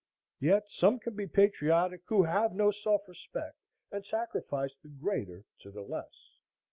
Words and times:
Yet 0.39 0.63
some 0.71 0.97
can 0.97 1.15
be 1.15 1.27
patriotic 1.27 2.01
who 2.07 2.23
have 2.23 2.55
no 2.55 2.71
self 2.71 3.07
respect, 3.07 3.59
and 3.91 4.03
sacrifice 4.03 4.75
the 4.81 4.89
greater 4.89 5.45
to 5.59 5.69
the 5.69 5.81
less. 5.83 6.37